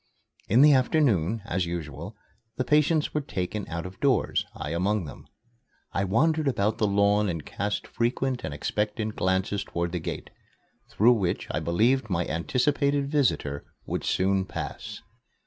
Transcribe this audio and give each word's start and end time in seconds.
In 0.49 0.63
the 0.63 0.73
afternoon, 0.73 1.43
as 1.45 1.67
usual, 1.67 2.15
the 2.57 2.63
patients 2.63 3.13
were 3.13 3.21
taken 3.21 3.67
out 3.69 3.85
of 3.85 3.99
doors, 3.99 4.47
I 4.55 4.71
among 4.71 5.05
them. 5.05 5.27
I 5.93 6.05
wandered 6.05 6.47
about 6.47 6.79
the 6.79 6.87
lawn 6.87 7.29
and 7.29 7.45
cast 7.45 7.85
frequent 7.85 8.43
and 8.43 8.51
expectant 8.51 9.15
glances 9.15 9.63
toward 9.63 9.91
the 9.91 9.99
gate, 9.99 10.31
through 10.89 11.13
which 11.13 11.47
I 11.51 11.59
believed 11.59 12.09
my 12.09 12.25
anticipated 12.25 13.11
visitor 13.11 13.63
would 13.85 14.03
soon 14.03 14.43
pass. 14.45 15.01